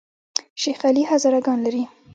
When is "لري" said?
1.65-1.83